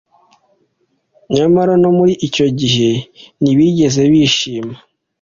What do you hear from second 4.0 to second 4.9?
bishima